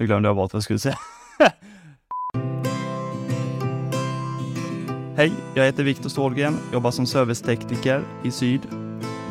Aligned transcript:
Nu 0.00 0.06
glömde 0.06 0.28
jag 0.28 0.36
bort 0.36 0.52
vad 0.52 0.58
jag 0.58 0.64
skulle 0.64 0.78
säga. 0.78 0.98
Hej, 5.16 5.32
jag 5.54 5.64
heter 5.64 5.82
Viktor 5.82 6.08
Ståhlgren, 6.08 6.58
jobbar 6.72 6.90
som 6.90 7.06
servicetekniker 7.06 8.02
i 8.24 8.30
Syd. 8.30 8.60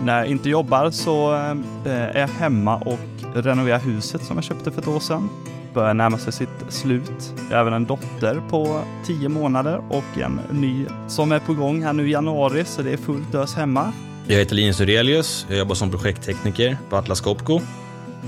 När 0.03 0.17
jag 0.17 0.27
inte 0.27 0.49
jobbar 0.49 0.91
så 0.91 1.33
eh, 1.33 1.55
är 1.85 2.19
jag 2.19 2.27
hemma 2.27 2.77
och 2.77 2.99
renoverar 3.35 3.79
huset 3.79 4.23
som 4.23 4.37
jag 4.37 4.43
köpte 4.43 4.71
för 4.71 4.81
ett 4.81 4.87
år 4.87 4.99
sedan. 4.99 5.29
Börjar 5.73 5.93
närma 5.93 6.17
sig 6.17 6.33
sitt 6.33 6.65
slut. 6.69 7.33
Jag 7.49 7.57
har 7.57 7.61
även 7.61 7.73
en 7.73 7.85
dotter 7.85 8.41
på 8.49 8.81
10 9.05 9.29
månader 9.29 9.81
och 9.89 10.17
en 10.17 10.41
ny 10.51 10.85
som 11.07 11.31
är 11.31 11.39
på 11.39 11.53
gång 11.53 11.83
här 11.83 11.93
nu 11.93 12.07
i 12.07 12.11
januari, 12.11 12.65
så 12.65 12.81
det 12.81 12.91
är 12.91 12.97
fullt 12.97 13.35
ös 13.35 13.55
hemma. 13.55 13.93
Jag 14.27 14.37
heter 14.37 14.55
Linus 14.55 14.81
Aurelius, 14.81 15.45
jag 15.49 15.57
jobbar 15.57 15.75
som 15.75 15.91
projekttekniker 15.91 16.77
på 16.89 16.95
Atlas 16.95 17.21
Copco. 17.21 17.59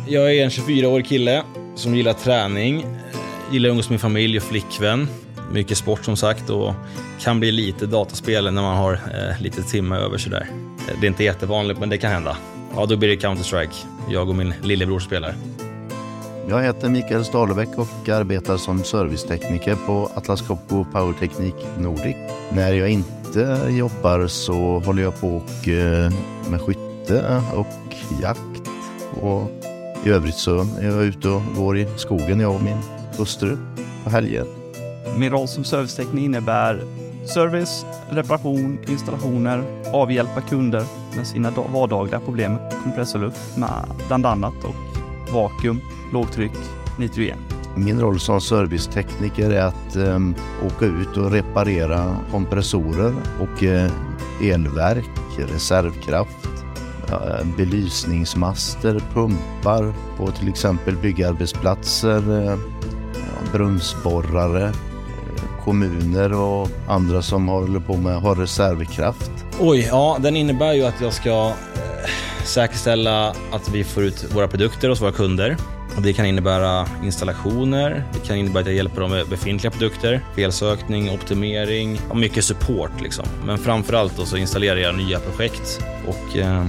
Jag 0.07 0.35
är 0.35 0.43
en 0.43 0.49
24-årig 0.49 1.05
kille 1.05 1.43
som 1.81 1.95
gillar 1.95 2.13
träning, 2.13 2.81
eh, 2.81 3.53
gillar 3.53 3.69
att 3.69 3.71
umgås 3.71 3.89
med 3.89 4.01
familj 4.01 4.37
och 4.37 4.43
flickvän. 4.43 5.07
Mycket 5.51 5.77
sport 5.77 6.05
som 6.05 6.17
sagt 6.17 6.49
och 6.49 6.73
kan 7.19 7.39
bli 7.39 7.51
lite 7.51 7.85
dataspel 7.85 8.43
när 8.43 8.61
man 8.61 8.77
har 8.77 8.93
eh, 8.93 9.41
lite 9.41 9.63
timme 9.63 9.95
över 9.95 10.17
sådär. 10.17 10.47
Eh, 10.87 10.99
det 10.99 11.05
är 11.05 11.09
inte 11.09 11.23
jättevanligt 11.23 11.79
men 11.79 11.89
det 11.89 11.97
kan 11.97 12.11
hända. 12.11 12.37
Ja, 12.75 12.85
då 12.85 12.97
blir 12.97 13.09
det 13.09 13.15
Counter-Strike. 13.15 13.85
Jag 14.09 14.29
och 14.29 14.35
min 14.35 14.53
lillebror 14.63 14.99
spelar. 14.99 15.35
Jag 16.49 16.63
heter 16.63 16.89
Mikael 16.89 17.25
Stalebäck 17.25 17.69
och 17.77 18.09
arbetar 18.09 18.57
som 18.57 18.83
servicetekniker 18.83 19.75
på 19.75 20.11
Atlas 20.15 20.41
Copco 20.41 20.85
Powerteknik 20.91 21.55
Nordic. 21.77 22.15
När 22.51 22.73
jag 22.73 22.89
inte 22.89 23.67
jobbar 23.69 24.27
så 24.27 24.79
håller 24.79 25.03
jag 25.03 25.21
på 25.21 25.27
och, 25.27 25.67
eh, 25.67 26.11
med 26.49 26.61
skytte 26.61 27.41
och 27.53 27.95
jakt. 28.21 28.69
Och 29.21 29.60
i 30.05 30.09
övrigt 30.09 30.35
så 30.35 30.59
är 30.59 30.85
jag 30.85 31.03
ute 31.03 31.29
och 31.29 31.41
går 31.55 31.77
i 31.77 31.87
skogen, 31.95 32.39
jag 32.39 32.55
och 32.55 32.61
min 32.61 32.77
hustru, 33.17 33.57
på 34.03 34.09
helger. 34.09 34.45
Min 35.17 35.31
roll 35.31 35.47
som 35.47 35.63
servicetekniker 35.63 36.25
innebär 36.25 36.83
service, 37.25 37.85
reparation, 38.09 38.79
installationer, 38.87 39.63
avhjälpa 39.93 40.41
kunder 40.41 40.83
med 41.15 41.27
sina 41.27 41.51
vardagliga 41.51 42.19
problem 42.19 42.51
med 42.51 42.73
kompressorluft 42.83 43.57
med 43.57 43.85
bland 44.07 44.25
annat 44.25 44.63
och 44.63 44.75
vakuum, 45.33 45.81
lågtryck, 46.13 46.51
nitrogen. 46.99 47.37
Min 47.75 47.99
roll 47.99 48.19
som 48.19 48.41
servicetekniker 48.41 49.49
är 49.49 49.61
att 49.61 49.95
um, 49.95 50.35
åka 50.65 50.85
ut 50.85 51.17
och 51.17 51.31
reparera 51.31 52.17
kompressorer 52.31 53.13
och 53.39 53.63
uh, 53.63 53.91
elverk, 54.41 55.09
reservkraft, 55.37 56.40
Eh, 57.11 57.45
belysningsmaster, 57.57 59.01
pumpar 59.13 59.93
på 60.17 60.31
till 60.31 60.49
exempel 60.49 60.95
byggarbetsplatser, 60.95 62.47
eh, 62.47 62.57
brunnsborrare, 63.51 64.63
eh, 64.63 65.63
kommuner 65.65 66.33
och 66.33 66.69
andra 66.87 67.21
som 67.21 67.47
håller 67.47 67.79
på 67.79 67.97
med 67.97 68.21
har 68.21 68.35
reservkraft. 68.35 69.31
Oj, 69.59 69.87
ja, 69.91 70.17
den 70.19 70.35
innebär 70.35 70.73
ju 70.73 70.83
att 70.83 71.01
jag 71.01 71.13
ska 71.13 71.53
säkerställa 72.45 73.29
att 73.51 73.69
vi 73.73 73.83
får 73.83 74.03
ut 74.03 74.25
våra 74.33 74.47
produkter 74.47 74.89
hos 74.89 75.01
våra 75.01 75.11
kunder. 75.11 75.57
Det 75.97 76.13
kan 76.13 76.25
innebära 76.25 76.87
installationer, 77.03 78.03
det 78.13 78.27
kan 78.27 78.37
innebära 78.37 78.61
att 78.61 78.67
jag 78.67 78.75
hjälper 78.75 79.01
dem 79.01 79.11
med 79.11 79.27
befintliga 79.27 79.71
produkter, 79.71 80.21
felsökning, 80.35 81.11
optimering, 81.11 81.99
och 82.09 82.17
mycket 82.17 82.43
support 82.45 83.01
liksom. 83.01 83.25
Men 83.45 83.57
framförallt 83.57 84.17
då 84.17 84.25
så 84.25 84.37
installerar 84.37 84.77
jag 84.77 84.95
nya 84.95 85.19
projekt 85.19 85.83
och 86.07 86.37
eh, 86.37 86.65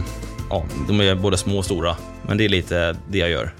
ja, 0.53 0.65
de 0.89 1.01
är 1.01 1.15
både 1.15 1.37
små 1.37 1.59
och 1.59 1.65
stora. 1.65 1.97
Men 2.23 2.37
det 2.37 2.45
är 2.45 2.49
lite 2.49 2.97
det 3.09 3.19
jag 3.19 3.31
gör. 3.31 3.55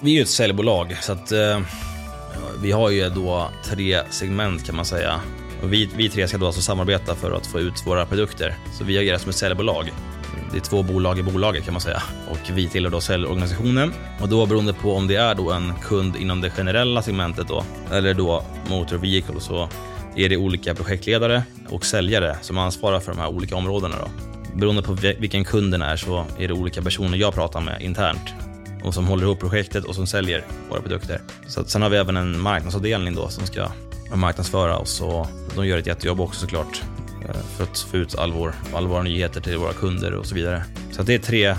Vi 0.00 0.10
är 0.10 0.14
ju 0.14 0.22
ett 0.22 0.28
säljbolag 0.28 0.96
så 1.00 1.12
att 1.12 1.32
eh, 1.32 1.60
vi 2.62 2.72
har 2.72 2.90
ju 2.90 3.08
då 3.08 3.48
tre 3.64 4.02
segment 4.10 4.66
kan 4.66 4.76
man 4.76 4.84
säga. 4.84 5.20
Och 5.62 5.72
vi, 5.72 5.90
vi 5.96 6.08
tre 6.08 6.28
ska 6.28 6.38
då 6.38 6.46
alltså 6.46 6.62
samarbeta 6.62 7.14
för 7.14 7.32
att 7.32 7.46
få 7.46 7.60
ut 7.60 7.86
våra 7.86 8.06
produkter. 8.06 8.54
Så 8.78 8.84
vi 8.84 8.98
agerar 8.98 9.18
som 9.18 9.30
ett 9.30 9.36
säljbolag. 9.36 9.92
Det 10.52 10.58
är 10.58 10.60
två 10.60 10.82
bolag 10.82 11.18
i 11.18 11.22
bolaget 11.22 11.64
kan 11.64 11.74
man 11.74 11.80
säga. 11.80 12.02
Och 12.30 12.50
vi 12.52 12.68
tillhör 12.68 12.90
då 12.90 13.00
säljorganisationen. 13.00 13.92
Och 14.20 14.28
då 14.28 14.46
beroende 14.46 14.72
på 14.72 14.94
om 14.94 15.06
det 15.06 15.16
är 15.16 15.34
då 15.34 15.52
en 15.52 15.72
kund 15.82 16.16
inom 16.16 16.40
det 16.40 16.50
generella 16.50 17.02
segmentet 17.02 17.48
då, 17.48 17.64
eller 17.92 18.14
då 18.14 18.44
motor 18.68 18.96
vehicle, 18.96 19.40
så 19.40 19.68
är 20.16 20.28
det 20.28 20.36
olika 20.36 20.74
projektledare 20.74 21.42
och 21.68 21.84
säljare 21.84 22.36
som 22.40 22.58
ansvarar 22.58 23.00
för 23.00 23.12
de 23.12 23.20
här 23.20 23.28
olika 23.28 23.56
områdena. 23.56 23.96
Då. 24.00 24.31
Beroende 24.54 24.82
på 24.82 24.92
vilken 25.18 25.44
kunden 25.44 25.82
är 25.82 25.96
så 25.96 26.26
är 26.38 26.48
det 26.48 26.54
olika 26.54 26.82
personer 26.82 27.18
jag 27.18 27.34
pratar 27.34 27.60
med 27.60 27.82
internt 27.82 28.34
och 28.84 28.94
som 28.94 29.06
håller 29.06 29.22
ihop 29.22 29.40
projektet 29.40 29.84
och 29.84 29.94
som 29.94 30.06
säljer 30.06 30.44
våra 30.70 30.80
produkter. 30.80 31.20
Så 31.46 31.64
sen 31.64 31.82
har 31.82 31.88
vi 31.88 31.96
även 31.96 32.16
en 32.16 32.40
marknadsavdelning 32.40 33.14
då 33.14 33.28
som 33.28 33.46
ska 33.46 33.68
marknadsföra 34.14 34.78
oss 34.78 35.00
och 35.00 35.26
de 35.56 35.66
gör 35.66 35.78
ett 35.78 35.86
jättejobb 35.86 36.20
också 36.20 36.40
såklart 36.40 36.82
eh, 37.28 37.40
för 37.56 37.64
att 37.64 37.78
få 37.78 37.96
ut 37.96 38.18
all, 38.18 38.32
vår, 38.32 38.54
all 38.74 38.86
våra 38.86 39.02
nyheter 39.02 39.40
till 39.40 39.56
våra 39.56 39.72
kunder 39.72 40.14
och 40.14 40.26
så 40.26 40.34
vidare. 40.34 40.64
Så 40.92 41.02
det 41.02 41.14
är 41.14 41.18
tre, 41.18 41.56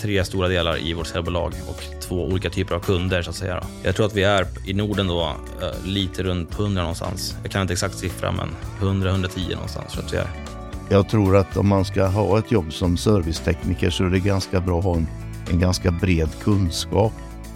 tre 0.00 0.24
stora 0.24 0.48
delar 0.48 0.86
i 0.86 0.92
vårt 0.92 1.06
säljbolag 1.06 1.52
och 1.68 1.84
två 2.00 2.24
olika 2.24 2.50
typer 2.50 2.74
av 2.74 2.80
kunder 2.80 3.22
så 3.22 3.30
att 3.30 3.36
säga. 3.36 3.64
Jag 3.82 3.96
tror 3.96 4.06
att 4.06 4.14
vi 4.14 4.22
är 4.22 4.46
i 4.66 4.74
Norden 4.74 5.06
då 5.06 5.36
eh, 5.62 5.86
lite 5.86 6.22
runt 6.22 6.58
100 6.58 6.82
någonstans. 6.82 7.36
Jag 7.42 7.52
kan 7.52 7.62
inte 7.62 7.72
exakt 7.72 7.98
siffra 7.98 8.32
men 8.32 8.48
100-110 8.80 9.54
någonstans 9.54 9.92
tror 9.92 10.04
jag 10.04 10.06
att 10.06 10.12
vi 10.12 10.16
är. 10.16 10.47
Jag 10.88 11.08
tror 11.08 11.36
att 11.36 11.56
om 11.56 11.68
man 11.68 11.84
ska 11.84 12.06
ha 12.06 12.38
ett 12.38 12.52
jobb 12.52 12.72
som 12.72 12.96
servicetekniker 12.96 13.90
så 13.90 14.04
är 14.04 14.10
det 14.10 14.20
ganska 14.20 14.60
bra 14.60 14.78
att 14.78 14.84
ha 14.84 14.96
en 14.96 15.06
en 15.50 15.58
ganska 15.58 15.90
bred 15.90 16.28
kunskap. 16.42 17.12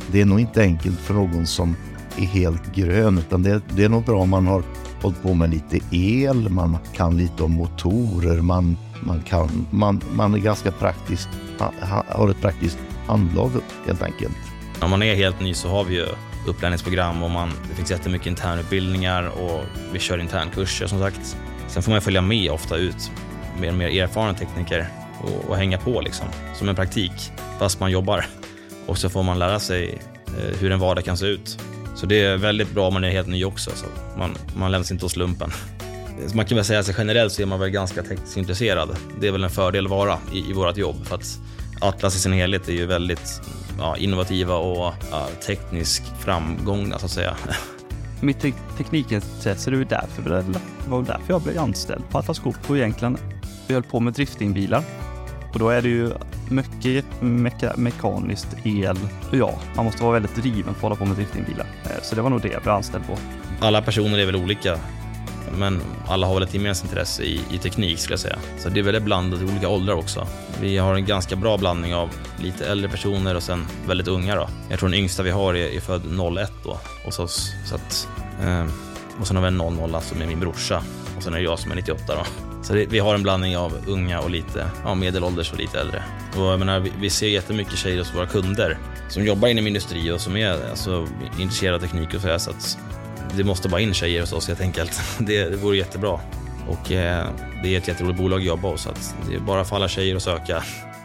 Det 0.07 0.21
är 0.21 0.25
nog 0.25 0.41
inte 0.41 0.63
enkelt 0.63 1.01
för 1.01 1.15
någon 1.15 1.47
som 1.47 1.77
är 2.17 2.27
helt 2.27 2.75
grön 2.75 3.19
utan 3.19 3.43
det, 3.43 3.61
det 3.69 3.85
är 3.85 3.89
nog 3.89 4.05
bra 4.05 4.21
om 4.21 4.31
man 4.31 4.47
har 4.47 4.63
hållit 5.03 5.23
på 5.23 5.35
med 5.35 5.51
lite 5.51 5.97
el, 5.97 6.49
man 6.49 6.79
kan 6.95 7.17
lite 7.17 7.43
om 7.43 7.53
motorer, 7.53 8.41
man, 8.41 8.77
man, 9.01 9.23
kan, 9.23 9.67
man, 9.71 10.01
man 10.13 10.35
är 10.35 10.39
ganska 10.39 10.73
praktisk, 10.73 11.29
har 12.09 12.29
ett 12.29 12.41
praktiskt 12.41 12.79
handlag 13.07 13.51
helt 13.87 14.03
enkelt. 14.03 14.37
Om 14.81 14.91
man 14.91 15.03
är 15.03 15.15
helt 15.15 15.41
ny 15.41 15.55
så 15.55 15.69
har 15.69 15.85
vi 15.85 15.95
ju 15.95 16.07
upplärningsprogram 16.47 17.23
och 17.23 17.31
man, 17.31 17.51
det 17.69 17.75
finns 17.75 17.91
jättemycket 17.91 18.27
internutbildningar 18.27 19.27
och 19.27 19.61
vi 19.93 19.99
kör 19.99 20.19
internkurser 20.19 20.87
som 20.87 20.99
sagt. 21.01 21.37
Sen 21.69 21.83
får 21.83 21.93
man 21.93 22.01
följa 22.01 22.23
med 22.23 22.51
ofta 22.51 22.77
ut 22.77 23.11
med 23.61 23.75
mer 23.75 24.03
erfarna 24.03 24.35
tekniker 24.35 24.89
och, 25.21 25.51
och 25.51 25.57
hänga 25.57 25.79
på 25.79 26.01
liksom, 26.01 26.27
som 26.55 26.69
en 26.69 26.75
praktik 26.75 27.13
fast 27.59 27.81
man 27.81 27.91
jobbar. 27.91 28.27
Och 28.87 28.99
så 28.99 29.11
får 29.11 29.23
man 29.23 29.39
lära 29.39 29.61
sig 29.61 29.99
eh, 30.27 30.59
hur 30.61 30.73
en 30.73 30.79
vardag 30.79 31.05
kan 31.05 31.17
se 31.17 31.27
ut. 31.27 31.59
Så 31.95 32.07
det 32.07 32.21
är 32.21 32.37
väldigt 32.37 32.71
bra 32.71 32.87
om 32.87 32.95
man 32.95 33.05
är 33.05 33.11
helt 33.11 33.29
ny 33.29 33.45
också. 33.45 33.71
Så 33.75 33.87
man, 34.19 34.35
man 34.57 34.71
lämnas 34.71 34.91
inte 34.91 35.05
åt 35.05 35.13
slumpen. 35.13 35.51
Man 36.35 36.47
kan 36.47 36.57
väl 36.57 36.65
säga 36.65 36.81
att 36.81 36.95
generellt 36.99 37.33
så 37.33 37.43
är 37.43 37.47
man 37.47 37.61
väl 37.61 37.71
ganska 37.71 38.03
tekniskt 38.03 38.37
intresserad. 38.37 38.97
Det 39.21 39.29
är 39.29 39.33
väl 39.33 39.45
en 39.45 39.51
fördel 39.51 39.85
att 39.85 39.91
vara 39.91 40.19
i, 40.33 40.51
i 40.51 40.53
vårt 40.53 40.77
jobb. 40.77 41.07
För 41.07 41.15
att 41.15 41.39
Atlas 41.81 42.17
i 42.17 42.19
sin 42.19 42.33
helhet 42.33 42.69
är 42.69 42.73
ju 42.73 42.87
väldigt 42.87 43.43
ja, 43.79 43.97
innovativa 43.97 44.55
och 44.55 44.95
ja, 45.11 45.29
tekniskt 45.47 46.03
framgångna 46.21 46.99
så 46.99 47.07
att 47.07 47.13
säga. 47.13 47.37
Mitt 48.25 48.41
te 48.41 48.53
teknikintresse, 48.77 49.71
det 49.71 49.77
var 49.77 49.85
därför, 49.85 50.23
det 50.23 50.91
var 50.91 51.03
därför 51.03 51.25
jag 51.33 51.43
blev 51.43 51.59
anställd 51.59 52.09
på 52.09 52.19
Atlas 52.19 52.39
Copco 52.39 52.77
egentligen. 52.77 53.17
Vi 53.69 53.75
höll 53.75 53.83
på 53.83 54.01
med 54.01 54.13
driftingbilar 54.13 54.85
och 55.53 55.59
då 55.59 55.69
är 55.69 55.83
det 55.83 55.89
ju 55.89 56.11
mycket 56.51 57.05
meka 57.21 57.73
mekaniskt 57.77 58.57
el. 58.65 58.99
Ja, 59.33 59.59
man 59.77 59.85
måste 59.85 60.03
vara 60.03 60.13
väldigt 60.13 60.37
driven 60.37 60.65
för 60.65 60.71
att 60.71 60.83
hålla 60.83 60.97
på 60.97 61.05
med 61.05 61.17
driftingbilar. 61.17 61.67
Eh, 61.85 62.03
så 62.03 62.15
det 62.15 62.23
var 62.23 62.31
nog 62.31 62.41
det 62.43 62.49
jag 62.49 62.63
blev 62.63 62.75
anställd 62.75 63.07
på. 63.07 63.19
Alla 63.61 63.83
personer 63.83 64.19
är 64.19 64.27
väl 64.27 64.37
olika, 64.37 64.79
men 65.59 65.81
alla 66.07 66.27
har 66.27 66.35
väl 66.35 66.43
ett 66.43 66.55
gemensamt 66.55 66.93
intresse 66.93 67.23
i, 67.23 67.41
i 67.51 67.59
teknik 67.59 67.99
skulle 67.99 68.13
jag 68.13 68.21
säga. 68.21 68.39
Så 68.59 68.69
det 68.69 68.81
är 68.81 68.85
väldigt 68.85 69.03
blandat 69.03 69.41
i 69.41 69.45
olika 69.45 69.69
åldrar 69.69 69.95
också. 69.95 70.27
Vi 70.61 70.79
har 70.79 70.95
en 70.95 71.07
ganska 71.07 71.37
bra 71.37 71.59
blandning 71.59 71.95
av 71.95 72.11
lite 72.43 72.67
äldre 72.67 72.89
personer 72.91 73.35
och 73.35 73.43
sen 73.43 73.67
väldigt 73.87 74.09
unga 74.09 74.35
då. 74.37 74.49
Jag 74.71 74.79
tror 74.79 74.89
den 74.89 74.99
yngsta 74.99 75.23
vi 75.23 75.31
har 75.31 75.55
är, 75.55 75.77
är 75.77 75.81
född 75.81 76.03
01 76.39 76.53
då 76.65 76.79
hos 77.05 77.19
oss. 77.19 77.53
Så 77.65 77.75
att, 77.75 78.09
eh, 78.43 78.67
och 79.21 79.27
sen 79.27 79.37
har 79.37 79.43
vi 79.43 79.49
en 79.49 79.59
00 79.59 80.03
som 80.03 80.23
är 80.23 80.27
min 80.27 80.41
brorsa 80.41 80.83
och 81.17 81.23
sen 81.23 81.35
är 81.35 81.39
det 81.39 81.45
jag 81.45 81.59
som 81.59 81.71
är 81.71 81.77
98 81.77 82.03
då. 82.07 82.27
Så 82.63 82.73
det, 82.73 82.87
vi 82.87 82.99
har 82.99 83.15
en 83.15 83.23
blandning 83.23 83.57
av 83.57 83.73
unga 83.87 84.21
och 84.21 84.31
lite 84.31 84.71
ja, 84.85 84.95
medelålders 84.95 85.53
och 85.53 85.59
lite 85.59 85.81
äldre. 85.81 86.03
Och 86.37 86.45
jag 86.45 86.59
menar, 86.59 86.81
vi, 86.81 86.93
vi 87.01 87.11
ser 87.11 87.29
jättemycket 87.29 87.79
tjejer 87.79 87.99
hos 87.99 88.15
våra 88.15 88.27
kunder 88.27 88.79
som 89.09 89.25
jobbar 89.25 89.49
inom 89.49 89.67
industri 89.67 90.11
och 90.11 90.21
som 90.21 90.37
är 90.37 90.71
alltså, 90.71 91.07
intresserade 91.41 91.77
av 91.77 91.81
teknik 91.81 92.15
och 92.15 92.21
så, 92.21 92.29
här, 92.29 92.39
så 92.39 92.51
att 92.51 92.79
det 93.37 93.45
måste 93.45 93.69
bara 93.69 93.81
in 93.81 93.95
tjejer 93.95 94.21
hos 94.21 94.33
oss 94.33 94.49
helt 94.49 94.61
enkelt. 94.61 95.01
Det, 95.19 95.45
det 95.51 95.57
vore 95.57 95.77
jättebra. 95.77 96.21
Och 96.69 96.93
eh, 96.93 97.27
det 97.63 97.75
är 97.75 97.79
ett 97.79 97.89
jätteroligt 97.89 98.19
bolag 98.19 98.41
att 98.41 98.47
jobba 98.47 98.69
hos, 98.69 98.83
så 98.83 98.91
att 98.91 99.17
det 99.29 99.35
är 99.35 99.41
bara 99.41 99.65
för 99.65 99.77
alla 99.77 99.89
tjejer 99.89 100.17
att 100.17 100.23
söka. 100.23 100.63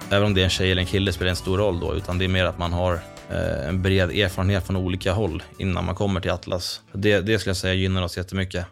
Även 0.09 0.23
om 0.23 0.33
det 0.33 0.41
är 0.41 0.43
en 0.43 0.49
tjej 0.49 0.71
eller 0.71 0.81
en 0.81 0.87
kille 0.87 1.13
spelar 1.13 1.29
en 1.29 1.35
stor 1.35 1.57
roll 1.57 1.79
då, 1.79 1.95
utan 1.95 2.17
det 2.17 2.25
är 2.25 2.29
mer 2.29 2.45
att 2.45 2.57
man 2.57 2.73
har 2.73 2.93
eh, 3.29 3.69
en 3.69 3.81
bred 3.81 4.09
erfarenhet 4.09 4.65
från 4.65 4.75
olika 4.75 5.13
håll 5.13 5.43
innan 5.57 5.85
man 5.85 5.95
kommer 5.95 6.19
till 6.19 6.31
Atlas. 6.31 6.81
Det, 6.93 7.21
det 7.21 7.39
skulle 7.39 7.49
jag 7.49 7.57
säga 7.57 7.73
gynnar 7.73 8.03
oss 8.03 8.17
jättemycket. 8.17 8.65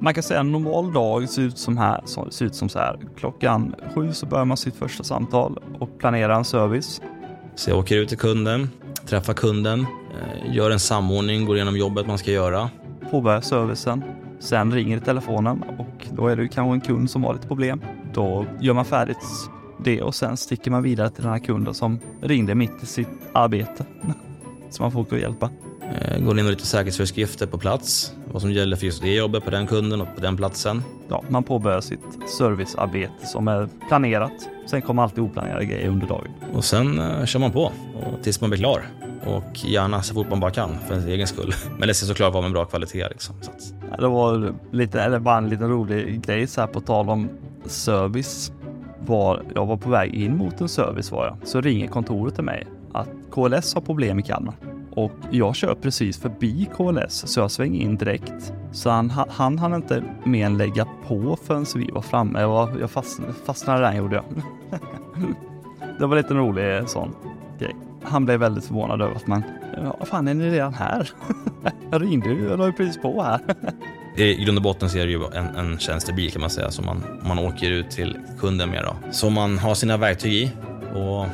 Man 0.00 0.14
kan 0.14 0.22
säga 0.22 0.40
en 0.40 0.52
normal 0.52 0.92
dag 0.92 1.28
ser 1.28 1.42
ut 1.42 1.58
som, 1.58 1.76
här, 1.76 2.00
ser 2.30 2.44
ut 2.44 2.54
som 2.54 2.68
så 2.68 2.78
här. 2.78 2.98
Klockan 3.18 3.74
sju 3.94 4.12
så 4.12 4.26
börjar 4.26 4.44
man 4.44 4.56
sitt 4.56 4.76
första 4.76 5.04
samtal 5.04 5.58
och 5.80 5.98
planerar 5.98 6.34
en 6.34 6.44
service. 6.44 7.00
Så 7.54 7.70
jag 7.70 7.78
åker 7.78 7.96
ut 7.96 8.08
till 8.08 8.18
kunden, 8.18 8.70
Träffa 9.06 9.34
kunden, 9.34 9.80
eh, 9.80 10.54
gör 10.54 10.70
en 10.70 10.80
samordning, 10.80 11.46
går 11.46 11.56
igenom 11.56 11.76
jobbet 11.76 12.06
man 12.06 12.18
ska 12.18 12.30
göra. 12.30 12.70
Påbörjar 13.10 13.40
servicen. 13.40 14.02
Sen 14.38 14.72
ringer 14.72 15.00
telefonen 15.00 15.62
och 15.78 16.06
då 16.10 16.28
är 16.28 16.36
det 16.36 16.48
kanske 16.48 16.74
en 16.74 16.80
kund 16.80 17.10
som 17.10 17.24
har 17.24 17.34
lite 17.34 17.48
problem. 17.48 17.80
Då 18.14 18.46
gör 18.60 18.74
man 18.74 18.84
färdigt 18.84 19.50
det 19.84 20.02
och 20.02 20.14
sen 20.14 20.36
sticker 20.36 20.70
man 20.70 20.82
vidare 20.82 21.10
till 21.10 21.22
den 21.22 21.32
här 21.32 21.38
kunden 21.38 21.74
som 21.74 21.98
ringde 22.22 22.54
mitt 22.54 22.82
i 22.82 22.86
sitt 22.86 23.08
arbete. 23.32 23.84
Så 24.70 24.82
man 24.82 24.92
får 24.92 25.00
åka 25.00 25.14
och 25.14 25.20
hjälpa. 25.20 25.50
Eh, 25.92 26.18
går 26.18 26.38
in 26.38 26.44
med 26.44 26.50
lite 26.50 26.66
säkerhetsföreskrifter 26.66 27.46
på 27.46 27.58
plats, 27.58 28.12
vad 28.32 28.42
som 28.42 28.52
gäller 28.52 28.76
för 28.76 28.86
just 28.86 29.02
det 29.02 29.14
jobbet 29.14 29.44
på 29.44 29.50
den 29.50 29.66
kunden 29.66 30.00
och 30.00 30.14
på 30.14 30.20
den 30.20 30.36
platsen. 30.36 30.82
Ja, 31.08 31.22
man 31.28 31.42
påbörjar 31.42 31.80
sitt 31.80 32.00
servicearbete 32.38 33.26
som 33.26 33.48
är 33.48 33.68
planerat. 33.88 34.48
Sen 34.66 34.82
kommer 34.82 35.02
alltid 35.02 35.18
oplanerade 35.18 35.64
grejer 35.64 35.88
under 35.88 36.06
dagen. 36.06 36.28
Och 36.52 36.64
sen 36.64 36.98
eh, 36.98 37.24
kör 37.24 37.40
man 37.40 37.52
på 37.52 37.64
och 37.94 38.22
tills 38.22 38.40
man 38.40 38.50
blir 38.50 38.60
klar. 38.60 38.82
Och 39.26 39.64
gärna 39.64 40.02
så 40.02 40.14
fort 40.14 40.30
man 40.30 40.40
bara 40.40 40.50
kan 40.50 40.70
för 40.86 40.94
ens 40.94 41.06
egen 41.06 41.26
skull. 41.26 41.54
Men 41.78 41.88
det 41.88 41.94
ska 41.94 42.06
såklart 42.06 42.32
vara 42.32 42.42
med 42.42 42.52
bra 42.52 42.64
kvalitet. 42.64 43.08
Liksom. 43.08 43.34
Så 43.40 43.50
att... 43.50 43.74
ja, 43.90 43.96
det 43.96 44.08
var 44.08 44.54
lite, 44.70 45.02
eller 45.02 45.18
bara 45.18 45.38
en 45.38 45.48
liten 45.48 45.68
rolig 45.68 46.26
grej 46.26 46.46
så 46.46 46.60
här 46.60 46.68
på 46.68 46.80
tal 46.80 47.10
om 47.10 47.28
service. 47.66 48.52
Var, 49.06 49.42
jag 49.54 49.66
var 49.66 49.76
på 49.76 49.90
väg 49.90 50.14
in 50.14 50.36
mot 50.36 50.60
en 50.60 50.68
service 50.68 51.12
var 51.12 51.26
jag. 51.26 51.36
Så 51.48 51.60
ringer 51.60 51.88
kontoret 51.88 52.34
till 52.34 52.44
mig 52.44 52.66
att 52.92 53.08
KLS 53.32 53.74
har 53.74 53.80
problem 53.80 54.18
i 54.18 54.22
Kalmar. 54.22 54.54
Och 54.94 55.12
jag 55.30 55.56
kör 55.56 55.74
precis 55.74 56.18
förbi 56.18 56.68
KLS 56.76 57.24
så 57.26 57.40
jag 57.40 57.50
svänger 57.50 57.80
in 57.80 57.96
direkt. 57.96 58.52
Så 58.72 58.90
han, 58.90 59.10
han 59.10 59.58
hann 59.58 59.74
inte 59.74 60.04
mer 60.24 60.46
än 60.46 60.58
lägga 60.58 60.86
på 61.06 61.38
förrän 61.44 61.66
vi 61.74 61.90
var 61.92 62.02
framme. 62.02 62.40
Jag, 62.40 62.48
var, 62.48 62.70
jag 62.80 62.90
fastnade, 62.90 63.32
fastnade 63.46 63.80
där 63.80 63.94
gjorde 63.94 64.14
jag. 64.16 64.24
det 65.98 66.06
var 66.06 66.16
lite 66.16 66.34
en 66.34 66.38
rolig 66.38 66.76
eh, 66.76 66.86
sån 66.86 67.14
grej. 67.58 67.76
Han 68.02 68.24
blev 68.24 68.40
väldigt 68.40 68.64
förvånad 68.64 69.02
över 69.02 69.14
att 69.14 69.26
man, 69.26 69.42
ja 69.76 70.04
fan 70.04 70.28
är 70.28 70.34
ni 70.34 70.50
redan 70.50 70.74
här? 70.74 71.10
jag 71.90 72.02
ringde 72.02 72.28
ju, 72.28 72.48
jag 72.48 72.58
la 72.58 72.66
ju 72.66 72.72
precis 72.72 73.02
på 73.02 73.22
här. 73.22 73.40
I 74.16 74.44
grund 74.44 74.58
och 74.58 74.62
botten 74.62 74.90
så 74.90 74.98
är 74.98 75.06
det 75.06 75.12
ju 75.12 75.24
en, 75.34 75.46
en 75.46 75.78
tjänstebil 75.78 76.30
kan 76.30 76.40
man 76.40 76.50
säga 76.50 76.70
som 76.70 76.86
man, 76.86 77.02
man 77.22 77.38
åker 77.38 77.70
ut 77.70 77.90
till 77.90 78.18
kunden 78.40 78.70
med. 78.70 78.84
Då. 78.84 79.12
Som 79.12 79.32
man 79.32 79.58
har 79.58 79.74
sina 79.74 79.96
verktyg 79.96 80.32
i 80.32 80.50
och 80.94 81.26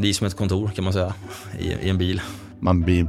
det 0.00 0.08
är 0.08 0.12
som 0.12 0.26
ett 0.26 0.36
kontor 0.36 0.68
kan 0.68 0.84
man 0.84 0.92
säga 0.92 1.14
i, 1.58 1.72
i 1.72 1.90
en 1.90 1.98
bil 1.98 2.20
man 2.64 2.80
blir 2.80 3.08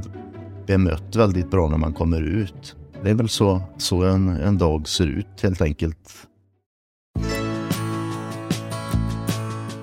bemött 0.66 1.16
väldigt 1.16 1.50
bra 1.50 1.68
när 1.68 1.78
man 1.78 1.92
kommer 1.92 2.22
ut. 2.22 2.76
Det 3.02 3.10
är 3.10 3.14
väl 3.14 3.28
så, 3.28 3.62
så 3.78 4.02
en, 4.02 4.28
en 4.28 4.58
dag 4.58 4.88
ser 4.88 5.06
ut 5.06 5.42
helt 5.42 5.62
enkelt. 5.62 6.26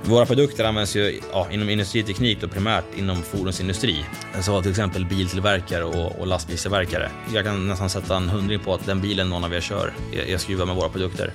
Våra 0.03 0.25
produkter 0.25 0.63
används 0.63 0.95
ju 0.95 1.19
ja, 1.31 1.47
inom 1.51 1.69
industriteknik 1.69 2.43
och 2.43 2.51
primärt 2.51 2.85
inom 2.97 3.17
fordonsindustri. 3.17 4.05
Så 4.41 4.61
till 4.61 4.71
exempel 4.71 5.05
biltillverkare 5.05 5.83
och, 5.83 6.19
och 6.19 6.27
lastbilstillverkare. 6.27 7.11
Jag 7.33 7.45
kan 7.45 7.67
nästan 7.67 7.89
sätta 7.89 8.17
en 8.17 8.29
hundring 8.29 8.59
på 8.59 8.73
att 8.73 8.85
den 8.85 9.01
bilen 9.01 9.29
någon 9.29 9.43
av 9.43 9.53
er 9.53 9.61
kör 9.61 9.93
är, 10.13 10.33
är 10.33 10.37
skruvad 10.37 10.67
med 10.67 10.75
våra 10.75 10.89
produkter. 10.89 11.33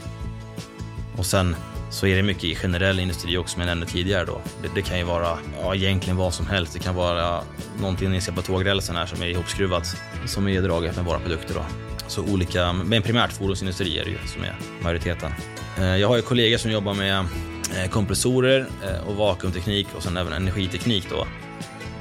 Och 1.17 1.27
sen 1.27 1.57
så 1.91 2.07
är 2.07 2.17
det 2.17 2.23
mycket 2.23 2.45
i 2.45 2.55
generell 2.55 3.01
industri 3.01 3.37
också 3.37 3.53
som 3.53 3.61
jag 3.61 3.67
nämnde 3.67 3.87
tidigare 3.87 4.25
då. 4.25 4.41
Det, 4.63 4.69
det, 4.75 4.83
kan 4.83 4.99
ju 4.99 5.05
vara 5.05 5.39
ja, 5.61 5.75
egentligen 5.75 6.17
vad 6.17 6.35
som 6.35 6.47
helst. 6.47 6.73
Det 6.73 6.79
kan 6.79 6.95
vara 6.95 7.43
någonting 7.81 8.11
ni 8.11 8.21
ser 8.21 8.33
på 8.33 8.43
tågrälsen 8.43 8.97
här 8.97 9.07
som 9.07 9.23
är 9.23 9.27
ihopskruvat 9.27 9.97
som 10.27 10.49
är 10.49 10.63
draget 10.63 10.97
med 10.97 11.05
våra 11.05 11.19
produkter 11.19 11.55
då. 11.55 11.65
Så 12.07 12.23
olika, 12.23 12.73
men 12.73 13.03
primärt 13.03 13.33
fordonsindustri 13.33 13.99
är 13.99 14.05
det 14.05 14.11
ju 14.11 14.19
som 14.27 14.43
är 14.43 14.57
majoriteten. 14.83 15.33
Eh, 15.79 15.97
jag 15.97 16.09
har 16.09 16.17
ju 16.17 16.23
kollegor 16.23 16.59
som 16.59 16.71
jobbar 16.71 16.95
med 16.95 17.19
eh, 17.77 17.91
kompressorer 17.91 18.67
eh, 18.85 19.09
och 19.09 19.17
vakuumteknik 19.17 19.87
och 19.97 20.03
sen 20.03 20.17
även 20.17 20.33
energiteknik 20.33 21.07
då. 21.11 21.27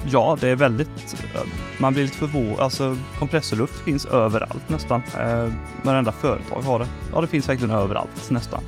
Ja, 0.06 0.38
det 0.42 0.50
är 0.50 0.56
väldigt... 0.56 1.16
Eh, 1.36 1.42
man 1.78 1.94
blir 1.94 2.04
lite 2.04 2.18
förvånad. 2.18 2.60
Alltså, 2.60 2.98
kompressorluft 3.20 3.80
finns 3.80 4.06
överallt 4.06 4.70
nästan. 4.70 5.02
Eh, 5.20 5.50
varenda 5.84 6.12
företag 6.12 6.62
har 6.62 6.80
det. 6.80 6.88
Ja, 7.14 7.22
det 7.22 7.28
finns 7.28 7.50
verkligen 7.50 7.76
överallt 7.76 8.30
nästan. 8.30 8.62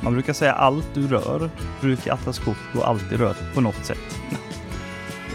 Man 0.00 0.12
brukar 0.12 0.32
säga 0.32 0.52
allt 0.52 0.86
du 0.94 1.06
rör 1.06 1.50
brukar 1.80 2.12
Atlas 2.12 2.38
Copco 2.38 2.80
alltid 2.80 3.20
röra 3.20 3.34
på 3.54 3.60
något 3.60 3.84
sätt. 3.84 3.98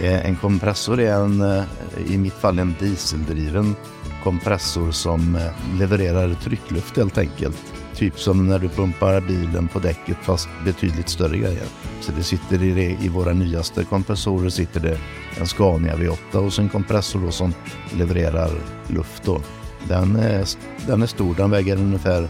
Eh, 0.02 0.26
en 0.26 0.36
kompressor 0.36 1.00
är 1.00 1.14
en, 1.14 1.42
eh, 1.42 1.64
i 2.08 2.18
mitt 2.18 2.34
fall 2.34 2.60
en 2.60 2.76
dieseldriven 2.80 3.76
kompressor 4.24 4.92
som 4.92 5.40
levererar 5.80 6.34
tryckluft 6.34 6.98
helt 6.98 7.18
enkelt. 7.18 7.58
Typ 7.96 8.20
som 8.20 8.48
när 8.48 8.60
du 8.60 8.70
pumpar 8.70 9.22
bilen 9.22 9.68
på 9.68 9.80
däcket 9.80 10.18
fast 10.22 10.50
betydligt 10.66 11.10
större 11.10 11.38
grejer. 11.38 11.66
Så 12.02 12.12
det 12.12 12.24
sitter 12.24 12.64
i, 12.64 12.98
i 13.02 13.10
våra 13.10 13.34
nyaste 13.34 13.84
kompressorer 13.84 14.50
sitter 14.50 14.80
det 14.80 14.98
en 15.40 15.48
Scania 15.48 15.96
V8 15.96 16.36
och 16.36 16.60
en 16.60 16.70
kompressor 16.70 17.20
då 17.20 17.32
som 17.32 17.54
levererar 17.98 18.52
luft. 18.88 19.24
Då. 19.24 19.42
Den, 19.88 20.16
är, 20.16 20.46
den 20.88 21.02
är 21.02 21.08
stor, 21.08 21.36
den 21.36 21.52
väger 21.52 21.78
ungefär 21.78 22.28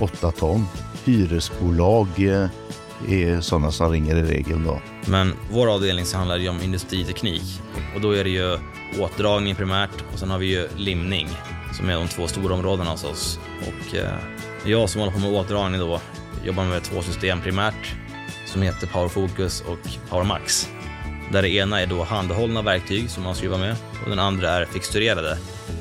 8 0.00 0.30
ton. 0.30 0.66
Hyresbolag 1.04 2.08
eh, 2.18 2.48
är 3.08 3.40
sådana 3.40 3.72
som 3.72 3.90
ringer 3.90 4.16
i 4.16 4.22
regel 4.22 4.64
då. 4.64 4.80
Men 5.06 5.32
vår 5.50 5.74
avdelning 5.74 6.04
så 6.04 6.16
handlar 6.16 6.36
det 6.36 6.42
ju 6.42 6.48
om 6.48 6.62
industriteknik 6.62 7.62
och 7.94 8.00
då 8.00 8.10
är 8.12 8.24
det 8.24 8.30
ju 8.30 8.58
åtdragning 9.00 9.54
primärt 9.54 10.04
och 10.12 10.18
sen 10.18 10.30
har 10.30 10.38
vi 10.38 10.46
ju 10.46 10.68
limning 10.76 11.28
som 11.72 11.88
är 11.88 11.94
de 11.94 12.08
två 12.08 12.26
stora 12.26 12.54
områdena 12.54 12.90
hos 12.90 13.04
oss. 13.04 13.38
Och 13.60 13.96
eh, 13.96 14.14
jag 14.64 14.90
som 14.90 15.00
håller 15.00 15.12
på 15.12 15.18
med 15.18 15.32
åtdragning 15.32 15.80
då 15.80 16.00
jobbar 16.44 16.64
med 16.64 16.82
två 16.82 17.02
system 17.02 17.40
primärt 17.40 17.94
som 18.46 18.62
heter 18.62 18.86
Power 18.86 19.08
Focus 19.08 19.60
och 19.60 20.10
Power 20.10 20.24
Max. 20.24 20.68
Där 21.32 21.42
det 21.42 21.48
ena 21.48 21.80
är 21.80 21.86
då 21.86 22.02
handhållna 22.02 22.62
verktyg 22.62 23.10
som 23.10 23.22
man 23.22 23.34
skruvar 23.34 23.58
med 23.58 23.76
och 24.04 24.10
den 24.10 24.18
andra 24.18 24.50
är 24.50 24.64
fixturerade. 24.64 25.38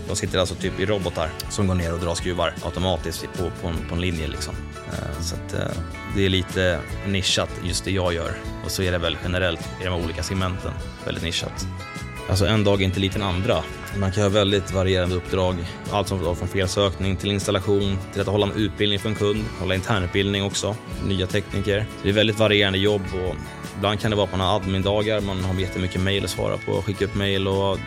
De 0.07 0.16
sitter 0.16 0.40
alltså 0.40 0.56
typ 0.56 0.80
i 0.80 0.86
robotar 0.86 1.30
som 1.50 1.68
går 1.68 1.75
ner 1.75 1.94
och 1.94 2.00
drar 2.00 2.16
skruvar 2.16 2.54
automatiskt 2.63 3.28
på, 3.38 3.51
på, 3.62 3.68
en, 3.68 3.75
på 3.90 3.95
en 3.95 4.01
linje. 4.01 4.28
Liksom. 4.28 4.56
Eh, 4.88 5.22
så 5.22 5.36
att, 5.36 5.54
eh, 5.54 5.78
det 6.16 6.25
är 6.25 6.30
lite 6.30 6.80
nischat 7.07 7.50
just 7.63 7.86
det 7.86 7.92
jag 7.92 8.13
gör 8.13 8.34
och 8.66 8.72
så 8.72 8.84
är 8.84 8.92
det 8.92 8.98
väl 8.98 9.18
generellt 9.24 9.69
i 9.81 9.86
de 9.86 10.04
olika 10.04 10.24
segmenten 10.24 10.72
väldigt 11.06 11.24
nischat. 11.24 11.68
Alltså 12.30 12.46
en 12.46 12.63
dag 12.63 12.81
är 12.81 12.86
inte 12.86 13.00
lik 13.00 13.13
den 13.13 13.22
andra. 13.22 13.63
Man 13.98 14.12
kan 14.12 14.24
ha 14.24 14.30
väldigt 14.30 14.72
varierande 14.72 15.16
uppdrag. 15.16 15.56
Allt 15.92 16.07
som 16.07 16.36
från 16.36 16.48
felsökning 16.48 17.16
till 17.16 17.31
installation, 17.31 17.98
till 18.12 18.22
att 18.22 18.28
hålla 18.28 18.46
en 18.46 18.54
utbildning 18.54 19.00
för 19.00 19.10
en 19.10 19.16
kund, 19.16 19.44
hålla 19.60 19.75
internutbildning 19.75 20.44
också, 20.44 20.75
nya 21.07 21.28
tekniker. 21.28 21.86
Det 22.04 22.10
är 22.10 22.13
väldigt 22.13 22.39
varierande 22.39 22.80
jobb 22.80 23.01
och 23.13 23.36
ibland 23.78 24.00
kan 24.00 24.12
det 24.12 24.18
vara 24.18 24.28
på 24.28 24.38
några 24.38 24.52
admin-dagar, 24.52 25.22
man 25.22 25.44
har 25.44 25.60
jättemycket 25.60 26.01
mejl 26.01 26.24
att 26.24 26.30
svara 26.30 26.58
på, 26.58 26.82
skicka 26.82 27.06
upp 27.06 27.15
mejl 27.15 27.48
och 27.48 27.77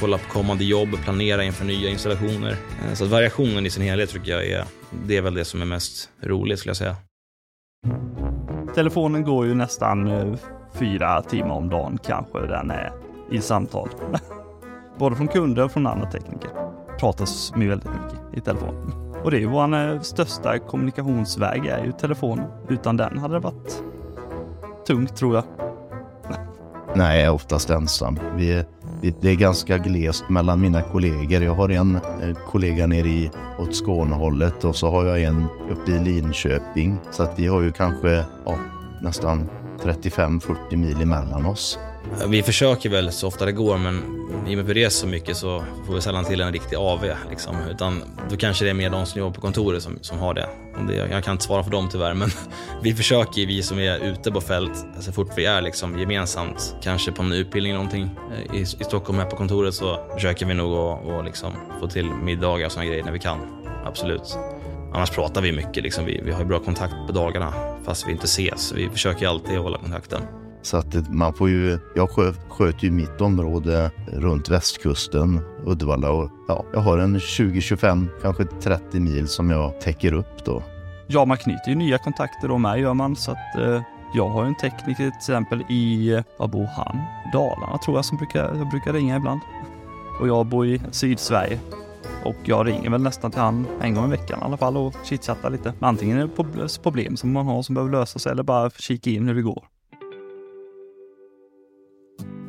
kolla 0.00 0.18
på 0.18 0.28
kommande 0.28 0.64
jobb, 0.64 0.88
planera 1.04 1.44
inför 1.44 1.64
nya 1.64 1.88
installationer. 1.88 2.50
Eh, 2.50 2.94
så 2.94 3.04
variationen 3.04 3.66
i 3.66 3.70
sin 3.70 3.82
helhet 3.82 4.10
tycker 4.10 4.30
jag 4.32 4.46
är, 4.46 4.64
det 5.06 5.16
är 5.16 5.22
väl 5.22 5.34
det 5.34 5.44
som 5.44 5.62
är 5.62 5.66
mest 5.66 6.10
roligt 6.20 6.58
skulle 6.58 6.70
jag 6.70 6.76
säga. 6.76 6.96
Telefonen 8.74 9.24
går 9.24 9.46
ju 9.46 9.54
nästan 9.54 10.08
eh, 10.08 10.34
fyra 10.74 11.22
timmar 11.22 11.54
om 11.54 11.68
dagen 11.68 11.98
kanske 12.04 12.40
den 12.40 12.70
är 12.70 12.92
i 13.30 13.40
samtal. 13.40 13.88
Både 14.98 15.16
från 15.16 15.28
kunder 15.28 15.64
och 15.64 15.72
från 15.72 15.86
andra 15.86 16.10
tekniker. 16.10 16.50
Pratas 17.00 17.52
med 17.56 17.68
väldigt 17.68 17.88
mycket 17.88 18.38
i 18.38 18.40
telefon. 18.40 18.92
Och 19.24 19.30
det 19.30 19.36
är 19.36 19.40
ju 19.40 19.46
vår 19.46 19.74
eh, 19.74 20.00
största 20.00 20.58
kommunikationsväg 20.58 21.66
är 21.66 21.84
ju 21.84 21.92
telefonen. 21.92 22.46
Utan 22.68 22.96
den 22.96 23.18
hade 23.18 23.34
det 23.34 23.40
varit 23.40 23.82
tungt 24.88 25.16
tror 25.16 25.34
jag. 25.34 25.44
Nej, 26.94 27.18
jag 27.18 27.26
är 27.26 27.30
oftast 27.30 27.70
ensam. 27.70 28.18
Vi 28.36 28.52
är, 28.52 28.64
det 29.20 29.30
är 29.30 29.34
ganska 29.34 29.78
glest 29.78 30.28
mellan 30.28 30.60
mina 30.60 30.82
kollegor. 30.82 31.42
Jag 31.42 31.54
har 31.54 31.68
en 31.68 31.94
eh, 31.96 32.36
kollega 32.46 32.86
nere 32.86 33.08
i, 33.08 33.30
åt 33.58 33.74
Skånehållet 33.74 34.64
och 34.64 34.76
så 34.76 34.90
har 34.90 35.04
jag 35.04 35.22
en 35.22 35.46
uppe 35.70 35.90
i 35.90 35.98
Linköping. 35.98 36.96
Så 37.10 37.22
att 37.22 37.38
vi 37.38 37.46
har 37.46 37.60
ju 37.60 37.72
kanske 37.72 38.24
ja, 38.44 38.58
nästan 39.02 39.48
35-40 39.82 40.76
mil 40.76 41.02
emellan 41.02 41.46
oss. 41.46 41.78
Vi 42.26 42.42
försöker 42.42 42.88
väl 42.88 43.12
så 43.12 43.26
ofta 43.26 43.44
det 43.44 43.52
går, 43.52 43.78
men 43.78 44.18
i 44.46 44.52
och 44.52 44.56
med 44.56 44.60
att 44.60 44.68
vi 44.68 44.74
reser 44.74 45.00
så 45.00 45.06
mycket 45.06 45.36
så 45.36 45.64
får 45.86 45.94
vi 45.94 46.00
sällan 46.00 46.24
till 46.24 46.40
en 46.40 46.52
riktig 46.52 46.76
AV. 46.76 47.04
Liksom. 47.30 47.56
Utan 47.70 48.02
då 48.30 48.36
kanske 48.36 48.64
det 48.64 48.70
är 48.70 48.74
mer 48.74 48.90
de 48.90 49.06
som 49.06 49.18
jobbar 49.18 49.34
på 49.34 49.40
kontoret 49.40 49.82
som, 49.82 49.98
som 50.00 50.18
har 50.18 50.34
det. 50.34 50.48
det. 50.88 50.94
Jag 50.94 51.24
kan 51.24 51.32
inte 51.32 51.44
svara 51.44 51.62
för 51.64 51.70
dem 51.70 51.88
tyvärr, 51.92 52.14
men 52.14 52.30
vi 52.82 52.94
försöker, 52.94 53.46
vi 53.46 53.62
som 53.62 53.78
är 53.78 53.98
ute 53.98 54.30
på 54.30 54.40
fält, 54.40 54.86
så 55.00 55.12
fort 55.12 55.32
vi 55.36 55.44
är 55.44 55.62
liksom 55.62 55.98
gemensamt, 55.98 56.76
kanske 56.82 57.12
på 57.12 57.22
en 57.22 57.32
utbildning 57.32 57.72
eller 57.72 57.84
någonting 57.84 58.10
eh, 58.32 58.56
i, 58.56 58.60
i 58.60 58.66
Stockholm 58.66 59.18
här 59.18 59.26
på 59.26 59.36
kontoret, 59.36 59.74
så 59.74 59.98
försöker 60.14 60.46
vi 60.46 60.54
nog 60.54 60.78
att 60.78 61.24
liksom 61.24 61.52
få 61.80 61.86
till 61.86 62.06
middagar 62.06 62.66
och 62.66 62.72
sådana 62.72 62.88
grejer 62.90 63.04
när 63.04 63.12
vi 63.12 63.18
kan. 63.18 63.38
Absolut. 63.86 64.38
Annars 64.94 65.10
pratar 65.10 65.40
vi 65.40 65.52
mycket, 65.52 65.82
liksom. 65.82 66.04
vi, 66.04 66.20
vi 66.24 66.32
har 66.32 66.40
ju 66.40 66.46
bra 66.46 66.58
kontakt 66.58 66.94
på 67.06 67.12
dagarna 67.12 67.52
fast 67.84 68.08
vi 68.08 68.12
inte 68.12 68.24
ses. 68.24 68.72
Vi 68.72 68.88
försöker 68.88 69.28
alltid 69.28 69.58
hålla 69.58 69.78
kontakten. 69.78 70.22
Så 70.62 70.76
att 70.76 71.10
man 71.10 71.34
får 71.34 71.48
ju, 71.48 71.78
jag 71.94 72.10
sköter 72.48 72.84
ju 72.84 72.90
mitt 72.90 73.20
område 73.20 73.90
runt 74.12 74.48
västkusten, 74.48 75.40
Uddevalla 75.66 76.10
och 76.10 76.30
ja, 76.48 76.64
jag 76.72 76.80
har 76.80 76.98
en 76.98 77.18
20-25, 77.18 78.06
kanske 78.22 78.44
30 78.44 79.00
mil 79.00 79.28
som 79.28 79.50
jag 79.50 79.80
täcker 79.80 80.12
upp 80.12 80.44
då. 80.44 80.62
Ja, 81.06 81.24
man 81.24 81.36
knyter 81.36 81.68
ju 81.68 81.74
nya 81.74 81.98
kontakter 81.98 82.48
då 82.48 82.58
med 82.58 82.80
gör 82.80 82.94
man 82.94 83.16
så 83.16 83.30
att 83.30 83.56
eh, 83.58 83.82
Jag 84.14 84.28
har 84.28 84.44
en 84.44 84.54
tekniker 84.54 84.94
till 84.94 85.08
exempel 85.08 85.64
i, 85.68 86.12
eh, 86.12 86.22
var 86.38 86.48
bor 86.48 86.66
han? 86.66 86.98
Dalarna 87.32 87.78
tror 87.78 87.96
jag 87.96 88.04
som 88.04 88.16
brukar, 88.16 88.54
jag 88.56 88.68
brukar 88.70 88.92
ringa 88.92 89.16
ibland. 89.16 89.40
Och 90.20 90.28
jag 90.28 90.46
bor 90.46 90.66
i 90.66 90.82
Sydsverige. 90.90 91.60
Och 92.24 92.36
jag 92.44 92.66
ringer 92.66 92.90
väl 92.90 93.02
nästan 93.02 93.30
till 93.30 93.40
han 93.40 93.66
en 93.80 93.94
gång 93.94 94.06
i 94.06 94.10
veckan 94.10 94.38
i 94.40 94.44
alla 94.44 94.56
fall 94.56 94.76
och 94.76 94.94
chitchattar 95.04 95.50
lite. 95.50 95.72
Men 95.78 95.88
Antingen 95.88 96.18
är 96.18 96.26
det 96.26 96.82
problem 96.82 97.16
som 97.16 97.32
man 97.32 97.46
har 97.46 97.62
som 97.62 97.74
behöver 97.74 97.92
lösas 97.92 98.26
eller 98.26 98.42
bara 98.42 98.70
kika 98.70 99.10
in 99.10 99.28
hur 99.28 99.34
det 99.34 99.42
går. 99.42 99.64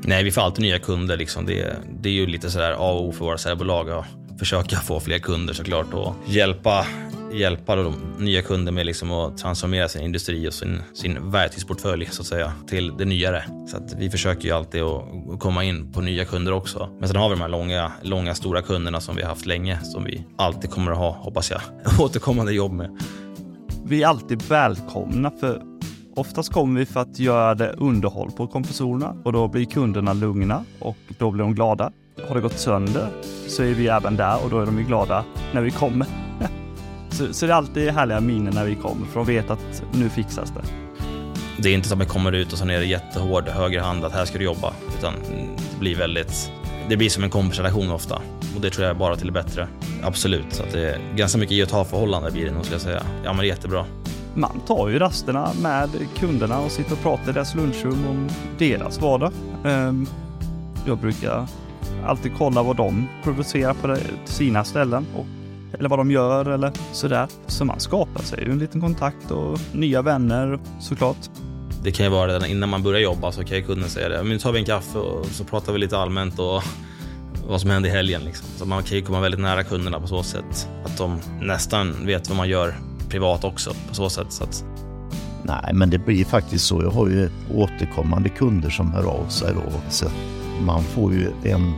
Nej, 0.03 0.23
vi 0.23 0.31
får 0.31 0.41
alltid 0.41 0.61
nya 0.61 0.79
kunder. 0.79 1.17
Liksom. 1.17 1.45
Det, 1.45 1.75
det 2.01 2.09
är 2.09 2.13
ju 2.13 2.27
lite 2.27 2.51
sådär 2.51 2.71
A 2.71 2.91
och 2.91 3.07
O 3.07 3.11
för 3.11 3.25
våra 3.25 3.37
säljbolag 3.37 3.89
att 3.89 4.05
försöka 4.39 4.75
få 4.75 4.99
fler 4.99 5.19
kunder 5.19 5.53
såklart 5.53 5.93
och 5.93 6.15
hjälpa, 6.25 6.85
hjälpa 7.33 7.75
de 7.75 7.95
nya 8.17 8.41
kunder 8.41 8.71
med 8.71 8.85
liksom 8.85 9.11
att 9.11 9.37
transformera 9.37 9.89
sin 9.89 10.01
industri 10.01 10.47
och 10.47 10.53
sin, 10.53 10.81
sin 10.93 11.31
verktygsportfölj 11.31 12.05
så 12.11 12.21
att 12.21 12.27
säga 12.27 12.53
till 12.67 12.97
det 12.97 13.05
nyare. 13.05 13.43
Så 13.67 13.77
att 13.77 13.93
vi 13.97 14.09
försöker 14.09 14.47
ju 14.47 14.51
alltid 14.51 14.81
att 14.81 15.39
komma 15.39 15.63
in 15.63 15.91
på 15.91 16.01
nya 16.01 16.25
kunder 16.25 16.51
också. 16.51 16.89
Men 16.99 17.09
sen 17.09 17.17
har 17.17 17.29
vi 17.29 17.35
de 17.35 17.41
här 17.41 17.47
långa, 17.47 17.91
långa 18.01 18.35
stora 18.35 18.61
kunderna 18.61 19.01
som 19.01 19.15
vi 19.15 19.21
har 19.21 19.29
haft 19.29 19.45
länge 19.45 19.79
som 19.83 20.03
vi 20.03 20.25
alltid 20.37 20.71
kommer 20.71 20.91
att 20.91 20.97
ha, 20.97 21.11
hoppas 21.11 21.51
jag, 21.51 21.61
återkommande 21.99 22.53
jobb 22.53 22.71
med. 22.71 22.99
Vi 23.85 24.03
är 24.03 24.07
alltid 24.07 24.41
välkomna 24.41 25.31
för 25.39 25.68
Oftast 26.19 26.53
kommer 26.53 26.79
vi 26.79 26.85
för 26.85 26.99
att 26.99 27.19
göra 27.19 27.55
det 27.55 27.73
underhåll 27.77 28.31
på 28.31 28.47
kompressorerna 28.47 29.15
och 29.23 29.33
då 29.33 29.47
blir 29.47 29.65
kunderna 29.65 30.13
lugna 30.13 30.65
och 30.79 30.97
då 31.17 31.31
blir 31.31 31.43
de 31.43 31.55
glada. 31.55 31.91
Har 32.27 32.35
det 32.35 32.41
gått 32.41 32.59
sönder 32.59 33.07
så 33.47 33.63
är 33.63 33.73
vi 33.73 33.87
även 33.87 34.15
där 34.15 34.43
och 34.43 34.49
då 34.49 34.59
är 34.59 34.65
de 34.65 34.79
ju 34.79 34.83
glada 34.83 35.25
när 35.53 35.61
vi 35.61 35.71
kommer. 35.71 36.07
så, 37.09 37.33
så 37.33 37.45
det 37.45 37.51
är 37.51 37.55
alltid 37.55 37.89
härliga 37.89 38.19
minnen 38.19 38.53
när 38.53 38.65
vi 38.65 38.75
kommer 38.75 39.05
för 39.05 39.19
de 39.19 39.25
vet 39.25 39.49
att 39.49 39.83
nu 39.91 40.09
fixas 40.09 40.51
det. 40.51 40.61
Det 41.63 41.69
är 41.69 41.73
inte 41.73 41.87
så 41.87 41.93
att 41.93 41.97
man 41.97 42.07
kommer 42.07 42.31
ut 42.31 42.51
och 42.51 42.57
så 42.57 42.63
är 42.63 42.79
det 42.79 42.85
jättehård 42.85 43.47
högerhand 43.47 44.05
att 44.05 44.13
här 44.13 44.25
ska 44.25 44.37
du 44.37 44.43
jobba, 44.43 44.73
utan 44.97 45.13
det 45.73 45.79
blir 45.79 45.95
väldigt 45.95 46.51
det 46.89 46.97
blir 46.97 47.09
som 47.09 47.23
en 47.23 47.29
kompisrelation 47.29 47.91
ofta 47.91 48.15
och 48.55 48.61
det 48.61 48.69
tror 48.69 48.87
jag 48.87 48.95
är 48.95 48.99
bara 48.99 49.15
till 49.15 49.25
det 49.25 49.33
bättre. 49.33 49.67
Absolut, 50.03 50.53
så 50.53 50.63
att 50.63 50.71
det 50.71 50.89
är 50.89 50.99
ganska 51.15 51.37
mycket 51.37 51.57
ge 51.57 51.63
och 51.63 51.69
ta 51.69 51.85
förhållande 51.85 52.31
blir 52.31 52.45
det 52.45 52.51
nog 52.51 52.63
skulle 52.63 52.75
jag 52.75 52.81
säga. 52.81 53.03
Ja 53.23 53.33
men 53.33 53.37
det 53.37 53.45
är 53.45 53.47
jättebra 53.47 53.85
man 54.39 54.59
tar 54.67 54.89
ju 54.89 54.99
rasterna 54.99 55.53
med 55.61 55.89
kunderna 56.17 56.59
och 56.59 56.71
sitter 56.71 56.93
och 56.93 57.01
pratar 57.01 57.29
i 57.29 57.33
deras 57.33 57.55
lunchrum 57.55 58.07
om 58.07 58.29
deras 58.57 59.01
vardag. 59.01 59.31
Ehm, 59.65 60.07
jag 60.85 60.97
brukar 60.97 61.47
alltid 62.05 62.31
kolla 62.37 62.63
vad 62.63 62.77
de 62.77 63.07
producerar 63.23 63.73
på 63.73 63.97
sina 64.25 64.63
ställen 64.63 65.05
och, 65.15 65.25
eller 65.79 65.89
vad 65.89 65.99
de 65.99 66.11
gör 66.11 66.45
eller 66.45 66.71
sådär. 66.91 67.27
Så 67.47 67.65
man 67.65 67.79
skapar 67.79 68.21
sig 68.21 68.43
ju 68.43 68.51
en 68.51 68.59
liten 68.59 68.81
kontakt 68.81 69.31
och 69.31 69.59
nya 69.73 70.01
vänner 70.01 70.59
såklart. 70.79 71.29
Det 71.83 71.91
kan 71.91 72.05
ju 72.05 72.11
vara 72.11 72.27
redan 72.27 72.49
innan 72.49 72.69
man 72.69 72.83
börjar 72.83 72.99
jobba 72.99 73.31
så 73.31 73.43
kan 73.43 73.57
ju 73.57 73.63
kunden 73.63 73.89
säga 73.89 74.09
det. 74.09 74.17
Men 74.17 74.29
nu 74.29 74.39
tar 74.39 74.51
vi 74.51 74.59
en 74.59 74.65
kaffe 74.65 74.97
och 74.97 75.25
så 75.25 75.43
pratar 75.43 75.73
vi 75.73 75.79
lite 75.79 75.97
allmänt 75.97 76.39
och 76.39 76.63
vad 77.47 77.61
som 77.61 77.69
händer 77.69 77.89
i 77.89 77.93
helgen. 77.93 78.21
Liksom. 78.21 78.47
Så 78.57 78.65
man 78.65 78.83
kan 78.83 78.97
ju 78.97 79.03
komma 79.03 79.19
väldigt 79.19 79.41
nära 79.41 79.63
kunderna 79.63 79.99
på 79.99 80.07
så 80.07 80.23
sätt 80.23 80.69
att 80.85 80.97
de 80.97 81.19
nästan 81.41 82.05
vet 82.05 82.29
vad 82.29 82.37
man 82.37 82.49
gör 82.49 82.75
privat 83.09 83.43
också 83.43 83.73
på 83.89 83.95
så 83.95 84.09
sätt. 84.09 84.27
Så 84.29 84.43
att... 84.43 84.65
Nej, 85.43 85.73
men 85.73 85.89
det 85.89 85.97
blir 85.97 86.25
faktiskt 86.25 86.65
så. 86.65 86.81
Jag 86.83 86.91
har 86.91 87.07
ju 87.07 87.29
återkommande 87.53 88.29
kunder 88.29 88.69
som 88.69 88.91
hör 88.91 89.03
av 89.03 89.27
sig 89.27 89.53
då. 89.53 89.71
Så 89.89 90.05
man 90.61 90.83
får 90.83 91.13
ju 91.13 91.31
en 91.43 91.73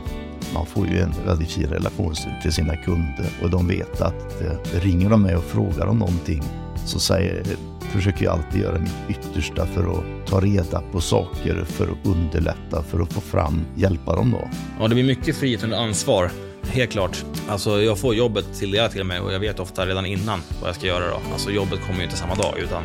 man 0.54 0.66
får 0.66 0.88
ju 0.88 0.98
en 0.98 1.12
väldigt 1.26 1.50
fin 1.50 1.66
relation 1.66 2.14
till 2.42 2.52
sina 2.52 2.76
kunder 2.76 3.26
och 3.42 3.50
de 3.50 3.68
vet 3.68 4.00
att 4.00 4.42
eh, 4.42 4.80
ringer 4.80 5.10
de 5.10 5.22
mig 5.22 5.36
och 5.36 5.44
frågar 5.44 5.86
om 5.86 5.98
någonting 5.98 6.42
så 6.84 6.98
säger, 6.98 7.44
försöker 7.80 8.24
jag 8.24 8.34
alltid 8.34 8.60
göra 8.60 8.78
mitt 8.78 8.94
yttersta 9.08 9.66
för 9.66 9.90
att 9.90 10.26
ta 10.26 10.40
reda 10.40 10.82
på 10.92 11.00
saker 11.00 11.64
för 11.64 11.84
att 11.84 12.06
underlätta, 12.06 12.82
för 12.82 13.00
att 13.00 13.12
få 13.12 13.20
fram, 13.20 13.60
hjälpa 13.76 14.16
dem 14.16 14.30
då. 14.30 14.48
Ja, 14.80 14.88
det 14.88 14.94
blir 14.94 15.04
mycket 15.04 15.36
frihet 15.36 15.64
under 15.64 15.76
ansvar 15.76 16.30
helt 16.64 16.90
klart. 16.92 17.24
Alltså 17.48 17.82
jag 17.82 17.98
får 17.98 18.14
jobbet 18.14 18.58
tilldelat 18.58 18.92
till 18.92 19.04
mig 19.04 19.20
och 19.20 19.32
jag 19.32 19.40
vet 19.40 19.60
ofta 19.60 19.86
redan 19.86 20.06
innan 20.06 20.42
vad 20.60 20.68
jag 20.68 20.76
ska 20.76 20.86
göra 20.86 21.08
då. 21.08 21.20
Alltså 21.32 21.50
jobbet 21.50 21.80
kommer 21.86 21.98
ju 21.98 22.04
inte 22.04 22.16
samma 22.16 22.34
dag 22.34 22.58
utan 22.58 22.82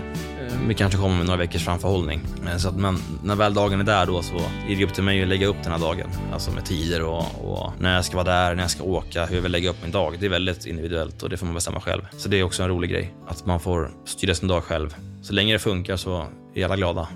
vi 0.67 0.73
kanske 0.73 0.99
kommer 0.99 1.17
med 1.17 1.25
några 1.25 1.37
veckors 1.37 1.65
framförhållning. 1.65 2.21
Eh, 2.47 2.57
så 2.57 2.69
att, 2.69 2.75
men 2.75 2.97
när 3.23 3.35
väl 3.35 3.53
dagen 3.53 3.79
är 3.79 3.83
där 3.83 4.05
då 4.05 4.21
så 4.21 4.35
är 4.69 4.75
det 4.77 4.83
upp 4.83 4.93
till 4.93 5.03
mig 5.03 5.21
att 5.21 5.27
lägga 5.27 5.47
upp 5.47 5.63
den 5.63 5.71
här 5.71 5.79
dagen. 5.79 6.09
Alltså 6.33 6.51
med 6.51 6.65
tider 6.65 7.03
och, 7.03 7.25
och, 7.43 7.73
när 7.79 7.95
jag 7.95 8.05
ska 8.05 8.15
vara 8.15 8.25
där, 8.25 8.55
när 8.55 8.63
jag 8.63 8.71
ska 8.71 8.83
åka, 8.83 9.25
hur 9.25 9.35
jag 9.35 9.41
vill 9.41 9.51
lägga 9.51 9.69
upp 9.69 9.77
min 9.83 9.91
dag. 9.91 10.15
Det 10.19 10.25
är 10.25 10.29
väldigt 10.29 10.65
individuellt 10.65 11.23
och 11.23 11.29
det 11.29 11.37
får 11.37 11.45
man 11.45 11.55
bestämma 11.55 11.79
själv. 11.79 12.01
Så 12.11 12.29
det 12.29 12.39
är 12.39 12.43
också 12.43 12.63
en 12.63 12.69
rolig 12.69 12.89
grej, 12.89 13.13
att 13.27 13.45
man 13.45 13.59
får 13.59 13.91
styra 14.05 14.35
sin 14.35 14.47
dag 14.47 14.63
själv. 14.63 14.95
Så 15.21 15.33
länge 15.33 15.53
det 15.53 15.59
funkar 15.59 15.95
så 15.95 16.25
är 16.55 16.65
alla 16.65 16.75
glada. 16.75 17.07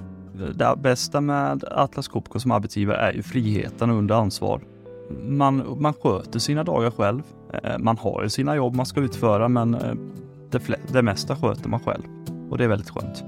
Det 0.56 0.76
bästa 0.78 1.22
med 1.22 1.64
Atlas 1.72 2.08
Copco 2.08 2.40
som 2.40 2.52
arbetsgivare 2.52 2.98
är 2.98 3.14
ju 3.14 3.24
friheten 3.24 3.90
under 3.90 4.16
ansvar 4.16 4.62
man, 5.38 5.78
man 5.80 5.94
sköter 5.94 6.40
sina 6.40 6.64
dagar 6.64 6.92
själv. 6.92 7.22
Eh, 7.64 7.78
man 7.78 7.98
har 7.98 8.24
ju 8.24 8.30
sina 8.30 8.56
jobb 8.56 8.76
man 8.76 8.86
ska 8.86 9.00
utföra 9.00 9.48
men 9.48 9.74
eh, 9.74 9.94
det, 10.52 10.62
det 10.88 11.02
mesta 11.02 11.36
sköter 11.36 11.70
man 11.70 11.80
själv 11.80 12.04
och 12.50 12.58
det 12.58 12.64
är 12.64 12.68
väldigt 12.68 12.90
skönt. 12.90 13.24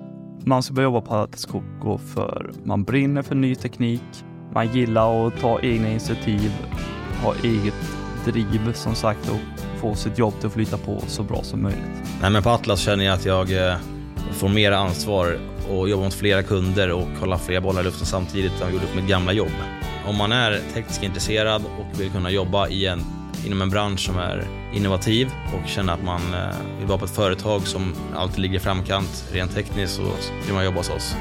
Man 0.45 0.63
ska 0.63 0.73
börja 0.73 0.83
jobba 0.83 1.01
på 1.01 1.15
Atlas 1.15 1.45
Copco 1.45 1.97
för 1.97 2.51
man 2.63 2.83
brinner 2.83 3.21
för 3.21 3.35
ny 3.35 3.55
teknik. 3.55 4.25
Man 4.53 4.67
gillar 4.67 5.27
att 5.27 5.39
ta 5.39 5.59
egna 5.59 5.89
initiativ, 5.89 6.51
ha 7.23 7.33
eget 7.43 7.97
driv 8.25 8.73
som 8.73 8.95
sagt 8.95 9.29
och 9.29 9.63
få 9.79 9.95
sitt 9.95 10.17
jobb 10.17 10.33
till 10.39 10.47
att 10.47 10.53
flyta 10.53 10.77
på 10.77 11.01
så 11.07 11.23
bra 11.23 11.43
som 11.43 11.61
möjligt. 11.61 11.81
Nej, 12.21 12.31
men 12.31 12.43
på 12.43 12.49
Atlas 12.49 12.79
känner 12.79 13.05
jag 13.05 13.13
att 13.13 13.25
jag 13.25 13.67
eh, 13.69 13.75
får 14.31 14.49
mer 14.49 14.71
ansvar 14.71 15.39
och 15.69 15.89
jobbar 15.89 16.03
mot 16.03 16.13
flera 16.13 16.43
kunder 16.43 16.91
och 16.91 17.07
hålla 17.19 17.37
flera 17.37 17.61
bollar 17.61 17.81
i 17.81 17.83
luften 17.83 18.05
samtidigt 18.05 18.51
än 18.51 18.59
jag 18.61 18.73
gjorde 18.73 18.85
på 18.85 18.95
mitt 18.95 19.09
gamla 19.09 19.33
jobb. 19.33 19.51
Om 20.05 20.17
man 20.17 20.31
är 20.31 20.59
tekniskt 20.73 21.03
intresserad 21.03 21.61
och 21.65 21.99
vill 22.01 22.11
kunna 22.11 22.31
jobba 22.31 22.67
i 22.67 22.85
en, 22.85 23.01
inom 23.45 23.61
en 23.61 23.69
bransch 23.69 23.99
som 23.99 24.17
är 24.17 24.47
innovativ 24.73 25.27
och 25.27 25.69
känner 25.69 25.93
att 25.93 26.03
man 26.03 26.33
eh, 26.33 26.77
vill 26.79 26.87
vara 26.87 26.97
på 26.97 27.05
ett 27.05 27.15
företag 27.15 27.67
som 27.67 27.93
alltid 28.15 28.39
ligger 28.39 28.55
i 28.55 28.59
framkant 28.59 29.29
rent 29.31 29.55
tekniskt 29.55 29.95
så 29.95 30.01
vill 30.45 30.53
man 30.53 30.65
jobba 30.65 30.77
hos 30.77 30.89
oss. 30.89 31.15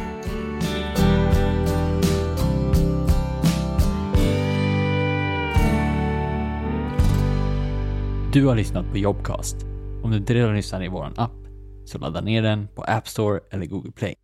Du 8.33 8.47
har 8.47 8.57
lyssnat 8.57 8.91
på 8.91 8.99
Jobcast. 8.99 9.57
Om 10.03 10.11
du 10.11 10.17
inte 10.17 10.35
redan 10.35 10.57
lyssnar 10.57 10.85
i 10.85 10.89
vår 10.89 11.13
app 11.17 11.43
så 11.85 11.99
ladda 11.99 12.21
ner 12.21 12.43
den 12.43 12.69
på 12.75 12.83
App 12.83 13.09
Store 13.09 13.41
eller 13.51 13.67
Google 13.67 13.93
Play. 13.93 14.22